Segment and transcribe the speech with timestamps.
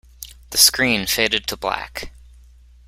[0.49, 2.11] The screen faded to black.